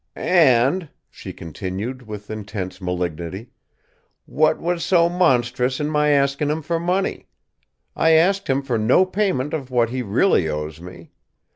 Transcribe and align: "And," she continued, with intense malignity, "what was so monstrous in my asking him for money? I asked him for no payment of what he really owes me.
"And," 0.15 0.89
she 1.11 1.31
continued, 1.31 2.07
with 2.07 2.31
intense 2.31 2.81
malignity, 2.81 3.51
"what 4.25 4.57
was 4.59 4.83
so 4.83 5.09
monstrous 5.09 5.79
in 5.79 5.89
my 5.91 6.09
asking 6.09 6.49
him 6.49 6.63
for 6.63 6.79
money? 6.79 7.27
I 7.95 8.13
asked 8.13 8.47
him 8.47 8.63
for 8.63 8.79
no 8.79 9.05
payment 9.05 9.53
of 9.53 9.69
what 9.69 9.91
he 9.91 10.01
really 10.01 10.49
owes 10.49 10.81
me. 10.81 11.11